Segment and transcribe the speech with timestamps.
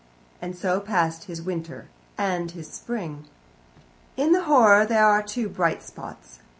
[0.41, 3.25] And so passed his winter and his spring.
[4.17, 6.39] In the horror there are two bright spots.